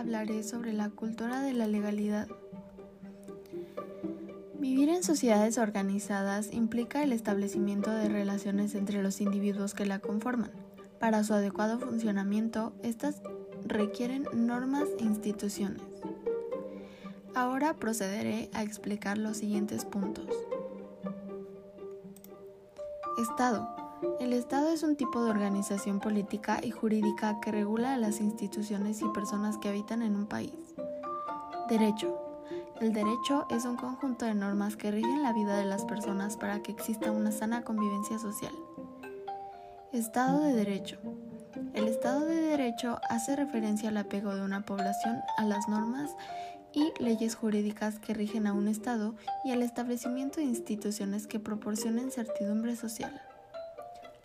hablaré 0.00 0.42
sobre 0.42 0.72
la 0.72 0.88
cultura 0.88 1.42
de 1.42 1.52
la 1.52 1.66
legalidad. 1.66 2.26
Vivir 4.58 4.88
en 4.88 5.02
sociedades 5.02 5.58
organizadas 5.58 6.52
implica 6.52 7.02
el 7.02 7.12
establecimiento 7.12 7.90
de 7.90 8.08
relaciones 8.08 8.74
entre 8.74 9.02
los 9.02 9.20
individuos 9.20 9.74
que 9.74 9.86
la 9.86 9.98
conforman. 9.98 10.50
Para 10.98 11.22
su 11.22 11.34
adecuado 11.34 11.78
funcionamiento, 11.78 12.72
estas 12.82 13.22
requieren 13.64 14.26
normas 14.32 14.88
e 14.98 15.04
instituciones. 15.04 15.82
Ahora 17.34 17.74
procederé 17.74 18.50
a 18.54 18.62
explicar 18.62 19.18
los 19.18 19.36
siguientes 19.36 19.84
puntos. 19.84 20.28
Estado. 23.18 23.79
El 24.18 24.32
Estado 24.32 24.70
es 24.70 24.82
un 24.82 24.96
tipo 24.96 25.22
de 25.22 25.30
organización 25.30 26.00
política 26.00 26.60
y 26.62 26.70
jurídica 26.70 27.38
que 27.40 27.52
regula 27.52 27.94
a 27.94 27.98
las 27.98 28.20
instituciones 28.20 29.02
y 29.02 29.08
personas 29.08 29.58
que 29.58 29.68
habitan 29.68 30.00
en 30.02 30.16
un 30.16 30.26
país. 30.26 30.74
Derecho. 31.68 32.18
El 32.80 32.94
derecho 32.94 33.46
es 33.50 33.66
un 33.66 33.76
conjunto 33.76 34.24
de 34.24 34.34
normas 34.34 34.76
que 34.76 34.90
rigen 34.90 35.22
la 35.22 35.34
vida 35.34 35.58
de 35.58 35.66
las 35.66 35.84
personas 35.84 36.38
para 36.38 36.62
que 36.62 36.72
exista 36.72 37.12
una 37.12 37.30
sana 37.30 37.62
convivencia 37.62 38.18
social. 38.18 38.54
Estado 39.92 40.40
de 40.44 40.54
Derecho. 40.54 40.98
El 41.74 41.86
Estado 41.86 42.24
de 42.24 42.40
Derecho 42.40 42.98
hace 43.10 43.36
referencia 43.36 43.90
al 43.90 43.98
apego 43.98 44.34
de 44.34 44.42
una 44.42 44.64
población 44.64 45.20
a 45.36 45.44
las 45.44 45.68
normas 45.68 46.16
y 46.72 46.92
leyes 47.02 47.34
jurídicas 47.34 47.98
que 47.98 48.14
rigen 48.14 48.46
a 48.46 48.54
un 48.54 48.68
Estado 48.68 49.14
y 49.44 49.52
al 49.52 49.62
establecimiento 49.62 50.40
de 50.40 50.46
instituciones 50.46 51.26
que 51.26 51.38
proporcionen 51.38 52.10
certidumbre 52.10 52.76
social. 52.76 53.20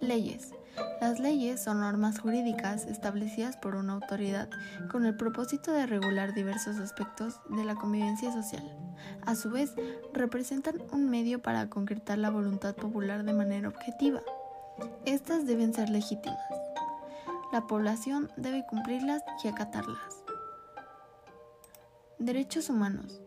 Leyes. 0.00 0.52
Las 1.00 1.20
leyes 1.20 1.62
son 1.62 1.80
normas 1.80 2.18
jurídicas 2.18 2.86
establecidas 2.86 3.56
por 3.56 3.76
una 3.76 3.92
autoridad 3.92 4.48
con 4.90 5.06
el 5.06 5.16
propósito 5.16 5.72
de 5.72 5.86
regular 5.86 6.34
diversos 6.34 6.78
aspectos 6.78 7.40
de 7.48 7.64
la 7.64 7.74
convivencia 7.74 8.32
social. 8.32 8.64
A 9.24 9.34
su 9.34 9.50
vez, 9.50 9.74
representan 10.12 10.82
un 10.92 11.08
medio 11.08 11.42
para 11.42 11.68
concretar 11.68 12.18
la 12.18 12.30
voluntad 12.30 12.74
popular 12.74 13.24
de 13.24 13.32
manera 13.32 13.68
objetiva. 13.68 14.20
Estas 15.04 15.46
deben 15.46 15.72
ser 15.72 15.90
legítimas. 15.90 16.38
La 17.52 17.66
población 17.66 18.30
debe 18.36 18.66
cumplirlas 18.66 19.22
y 19.44 19.48
acatarlas. 19.48 20.24
Derechos 22.18 22.68
humanos. 22.68 23.20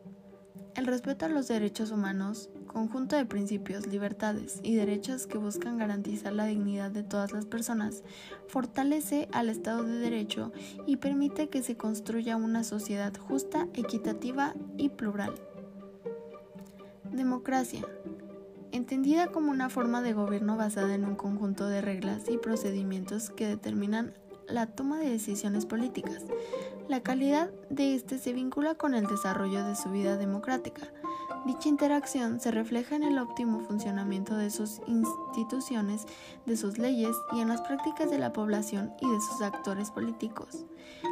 El 0.75 0.85
respeto 0.85 1.25
a 1.25 1.29
los 1.29 1.47
derechos 1.47 1.91
humanos, 1.91 2.49
conjunto 2.77 3.15
de 3.15 3.25
principios, 3.25 3.87
libertades 3.87 4.59
y 4.61 4.75
derechos 4.75 5.25
que 5.25 5.39
buscan 5.39 5.79
garantizar 5.79 6.31
la 6.31 6.45
dignidad 6.45 6.91
de 6.91 7.01
todas 7.01 7.31
las 7.31 7.47
personas, 7.47 8.03
fortalece 8.47 9.27
al 9.31 9.49
Estado 9.49 9.83
de 9.83 9.97
Derecho 9.97 10.51
y 10.85 10.97
permite 10.97 11.49
que 11.49 11.63
se 11.63 11.75
construya 11.75 12.35
una 12.35 12.63
sociedad 12.63 13.11
justa, 13.17 13.67
equitativa 13.73 14.53
y 14.77 14.89
plural. 14.89 15.33
Democracia. 17.11 17.81
Entendida 18.71 19.31
como 19.31 19.49
una 19.49 19.71
forma 19.71 20.03
de 20.03 20.13
gobierno 20.13 20.55
basada 20.55 20.93
en 20.93 21.03
un 21.03 21.15
conjunto 21.15 21.65
de 21.65 21.81
reglas 21.81 22.29
y 22.29 22.37
procedimientos 22.37 23.31
que 23.31 23.47
determinan 23.47 24.13
la 24.47 24.67
toma 24.67 24.97
de 24.97 25.09
decisiones 25.09 25.65
políticas. 25.65 26.23
La 26.87 27.01
calidad 27.01 27.49
de 27.69 27.95
éste 27.95 28.17
se 28.17 28.33
vincula 28.33 28.75
con 28.75 28.93
el 28.93 29.07
desarrollo 29.07 29.65
de 29.65 29.75
su 29.75 29.89
vida 29.89 30.17
democrática. 30.17 30.81
Dicha 31.45 31.69
interacción 31.69 32.39
se 32.39 32.51
refleja 32.51 32.95
en 32.95 33.03
el 33.03 33.19
óptimo 33.19 33.61
funcionamiento 33.61 34.35
de 34.35 34.49
sus 34.49 34.81
instituciones, 34.87 36.05
de 36.45 36.57
sus 36.57 36.77
leyes 36.77 37.15
y 37.33 37.41
en 37.41 37.49
las 37.49 37.61
prácticas 37.61 38.09
de 38.09 38.17
la 38.17 38.33
población 38.33 38.93
y 39.01 39.09
de 39.09 39.21
sus 39.21 39.41
actores 39.41 39.91
políticos. 39.91 40.65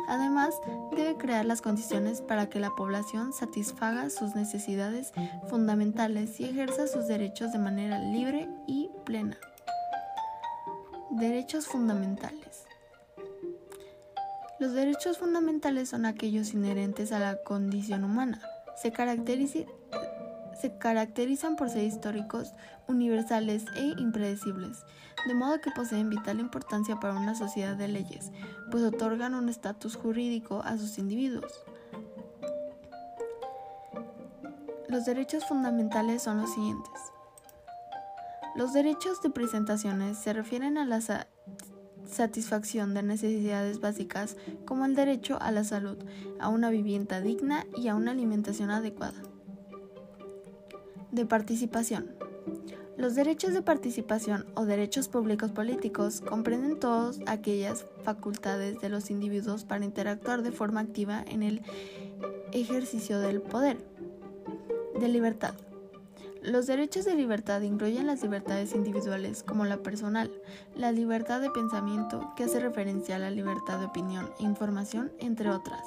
Además, 0.08 0.56
debe 0.96 1.16
crear 1.18 1.46
las 1.46 1.62
condiciones 1.62 2.22
para 2.22 2.50
que 2.50 2.60
la 2.60 2.72
población 2.72 3.34
satisfaga 3.34 4.10
sus 4.10 4.36
necesidades 4.36 5.14
fundamentales 5.48 6.40
y 6.40 6.46
ejerza 6.46 6.88
sus 6.88 7.08
derechos 7.08 7.52
de 7.52 7.60
manera 7.60 8.00
libre 8.00 8.50
y 8.68 8.90
plena. 9.06 9.38
Derechos 11.12 11.68
fundamentales. 11.68 12.65
Los 14.66 14.74
derechos 14.74 15.20
fundamentales 15.20 15.90
son 15.90 16.08
aquellos 16.08 16.56
inherentes 16.56 17.12
a 17.12 17.20
la 17.20 17.36
condición 17.44 18.04
humana. 18.04 18.42
Se, 18.76 18.92
caracterizan 20.80 21.56
por 21.56 21.70
ser 21.70 21.84
históricos, 21.84 22.52
universales 22.88 23.64
e 23.76 23.94
impredecibles, 24.02 24.84
de 25.28 25.36
modo 25.36 25.62
que 25.62 25.70
poseen 25.70 26.10
vital 26.10 26.40
importancia 26.40 26.96
para 26.96 27.14
una 27.14 27.36
sociedad 27.36 27.76
de 27.76 27.90
leyes, 27.90 28.32
pues 28.72 28.84
otorgan 28.84 29.36
un 29.36 29.50
estatus 29.50 29.96
jurídico 29.96 30.64
a 30.66 30.80
sus 30.80 30.98
individuos. 30.98 31.64
Los 34.90 35.06
derechos 35.06 35.46
fundamentales 35.46 36.24
son 36.24 36.42
los 36.42 36.52
siguientes. 36.52 37.02
Los 38.56 38.74
derechos 38.74 39.22
de 39.22 39.30
presentaciones 39.30 40.18
se 40.18 40.34
refieren 40.34 40.80
a 40.80 40.86
las 40.86 41.12
satisfacción 42.08 42.94
de 42.94 43.04
necesidades 43.04 43.80
básicas 43.80 44.38
como 44.66 44.86
el 44.86 44.96
derecho 44.96 45.38
a 45.42 45.52
la 45.52 45.64
salud, 45.64 45.98
a 46.40 46.50
una 46.50 46.70
vivienda 46.70 47.22
digna 47.22 47.66
y 47.76 47.88
a 47.88 47.96
una 47.96 48.12
alimentación 48.12 48.70
adecuada. 48.70 49.22
De 51.12 51.26
participación. 51.26 52.16
Los 52.98 53.16
derechos 53.16 53.54
de 53.54 53.62
participación 53.62 54.46
o 54.56 54.66
derechos 54.66 55.10
públicos 55.10 55.52
políticos 55.52 56.22
comprenden 56.22 56.80
todas 56.80 57.20
aquellas 57.26 57.86
facultades 58.04 58.80
de 58.80 58.90
los 58.90 59.12
individuos 59.12 59.66
para 59.66 59.84
interactuar 59.84 60.44
de 60.44 60.52
forma 60.52 60.80
activa 60.80 61.24
en 61.28 61.44
el 61.44 61.62
ejercicio 62.54 63.20
del 63.20 63.42
poder. 63.42 63.86
De 64.98 65.10
libertad. 65.10 65.56
Los 66.46 66.68
derechos 66.68 67.06
de 67.06 67.16
libertad 67.16 67.62
incluyen 67.62 68.06
las 68.06 68.22
libertades 68.22 68.76
individuales 68.76 69.42
como 69.42 69.66
la 69.66 69.78
personal, 69.78 70.32
la 70.76 70.92
libertad 70.92 71.42
de 71.42 71.50
pensamiento, 71.50 72.34
que 72.36 72.44
hace 72.44 72.60
referencia 72.60 73.16
a 73.16 73.20
la 73.20 73.32
libertad 73.32 73.80
de 73.80 73.86
opinión 73.86 74.30
e 74.40 74.44
información, 74.44 75.12
entre 75.18 75.50
otras, 75.50 75.82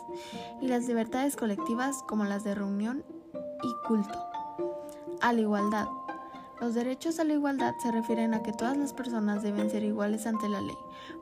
y 0.61 0.67
las 0.67 0.89
libertades 0.89 1.37
colectivas 1.37 2.03
como 2.09 2.25
las 2.25 2.43
de 2.43 2.57
reunión 2.57 3.05
y 3.63 3.87
culto. 3.87 4.19
A 5.21 5.33
la 5.33 5.41
igualdad. 5.41 5.87
Los 6.61 6.75
derechos 6.75 7.21
a 7.21 7.25
la 7.25 7.35
igualdad 7.35 7.75
se 7.81 7.93
refieren 7.93 8.35
a 8.35 8.43
que 8.43 8.53
todas 8.53 8.77
las 8.77 8.93
personas 8.93 9.45
deben 9.45 9.71
ser 9.71 9.85
iguales 9.85 10.27
ante 10.27 10.49
la 10.49 10.61
ley, 10.61 10.79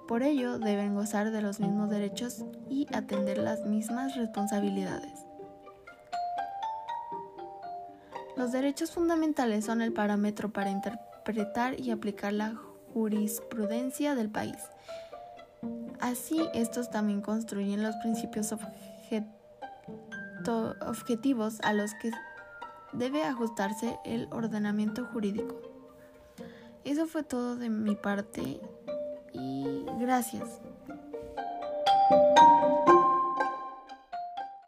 por 0.08 0.22
ello 0.22 0.58
deben 0.58 0.94
gozar 0.94 1.30
de 1.30 1.42
los 1.42 1.60
mismos 1.60 1.90
derechos 1.90 2.42
y 2.70 2.86
atender 2.94 3.36
las 3.36 3.66
mismas 3.66 4.16
responsabilidades. 4.16 5.25
Los 8.36 8.52
derechos 8.52 8.90
fundamentales 8.90 9.64
son 9.64 9.80
el 9.80 9.92
parámetro 9.92 10.52
para 10.52 10.70
interpretar 10.70 11.80
y 11.80 11.90
aplicar 11.90 12.34
la 12.34 12.54
jurisprudencia 12.92 14.14
del 14.14 14.30
país. 14.30 14.58
Así, 16.00 16.46
estos 16.52 16.90
también 16.90 17.22
construyen 17.22 17.82
los 17.82 17.96
principios 17.96 18.54
objetivos 20.86 21.60
a 21.62 21.72
los 21.72 21.94
que 21.94 22.10
debe 22.92 23.24
ajustarse 23.24 23.98
el 24.04 24.28
ordenamiento 24.30 25.06
jurídico. 25.06 25.60
Eso 26.84 27.06
fue 27.06 27.22
todo 27.22 27.56
de 27.56 27.70
mi 27.70 27.96
parte 27.96 28.60
y 29.32 29.84
gracias. 29.98 30.60